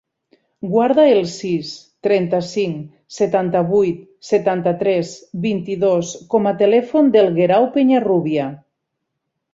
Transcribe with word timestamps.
Guarda 0.69 1.03
el 1.17 1.19
sis, 1.31 1.73
trenta-cinc, 2.07 2.79
setanta-vuit, 3.17 4.01
setanta-tres, 4.31 5.13
vint-i-dos 5.45 6.15
com 6.35 6.51
a 6.53 6.55
telèfon 6.63 7.13
del 7.19 7.31
Guerau 7.41 7.73
Peñarrubia. 7.77 8.53